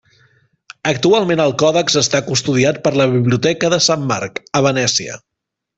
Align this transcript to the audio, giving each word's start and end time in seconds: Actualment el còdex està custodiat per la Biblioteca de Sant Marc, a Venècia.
Actualment 0.91 1.43
el 1.43 1.53
còdex 1.63 1.99
està 2.03 2.23
custodiat 2.31 2.83
per 2.87 2.95
la 3.03 3.09
Biblioteca 3.15 3.73
de 3.75 3.83
Sant 3.91 4.13
Marc, 4.15 4.45
a 4.63 4.67
Venècia. 4.71 5.25